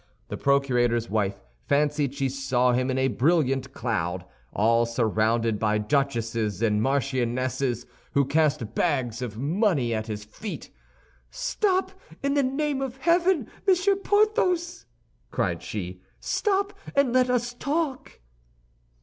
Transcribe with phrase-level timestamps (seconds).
[0.29, 6.59] The procurator's wife fancied she saw him in a brilliant cloud, all surrounded by duchesses
[6.63, 10.71] and marchionesses, who cast bags of money at his feet.
[11.29, 11.91] "Stop,
[12.23, 14.87] in the name of heaven, Monsieur Porthos!"
[15.29, 16.01] cried she.
[16.19, 18.21] "Stop, and let us talk."